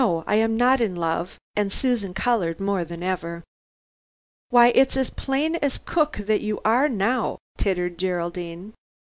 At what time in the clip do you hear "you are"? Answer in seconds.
6.41-6.89